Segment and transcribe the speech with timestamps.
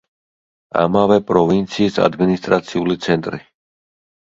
[0.83, 3.45] ამავე პროვინციის ადმინისტრაციული ცენტრი.